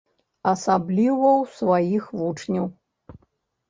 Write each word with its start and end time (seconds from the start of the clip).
Асабліва 0.53 1.29
ў 1.41 1.55
сваіх 1.61 2.03
вучняў. 2.19 2.65